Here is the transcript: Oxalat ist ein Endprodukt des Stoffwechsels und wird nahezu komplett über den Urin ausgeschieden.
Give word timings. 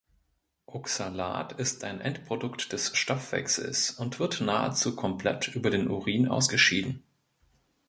Oxalat 0.65 1.53
ist 1.59 1.83
ein 1.83 2.01
Endprodukt 2.01 2.73
des 2.73 2.97
Stoffwechsels 2.97 3.91
und 3.91 4.17
wird 4.19 4.41
nahezu 4.41 4.95
komplett 4.95 5.49
über 5.53 5.69
den 5.69 5.87
Urin 5.91 6.27
ausgeschieden. 6.27 7.03